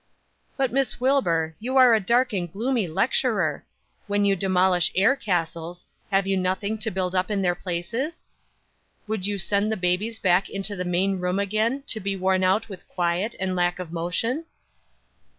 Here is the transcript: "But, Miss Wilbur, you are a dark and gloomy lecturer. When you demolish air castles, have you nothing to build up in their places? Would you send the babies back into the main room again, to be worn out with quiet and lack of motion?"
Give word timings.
"But, 0.57 0.71
Miss 0.71 0.99
Wilbur, 0.99 1.55
you 1.59 1.77
are 1.77 1.93
a 1.93 1.99
dark 1.99 2.33
and 2.33 2.51
gloomy 2.51 2.87
lecturer. 2.87 3.63
When 4.07 4.25
you 4.25 4.35
demolish 4.35 4.91
air 4.95 5.15
castles, 5.15 5.85
have 6.09 6.25
you 6.25 6.35
nothing 6.37 6.79
to 6.79 6.89
build 6.89 7.13
up 7.13 7.29
in 7.29 7.43
their 7.43 7.53
places? 7.53 8.25
Would 9.05 9.27
you 9.27 9.37
send 9.37 9.71
the 9.71 9.77
babies 9.77 10.17
back 10.17 10.49
into 10.49 10.75
the 10.75 10.85
main 10.85 11.19
room 11.19 11.37
again, 11.37 11.83
to 11.85 11.99
be 11.99 12.15
worn 12.15 12.43
out 12.43 12.67
with 12.67 12.89
quiet 12.89 13.35
and 13.39 13.55
lack 13.55 13.77
of 13.77 13.91
motion?" 13.91 14.45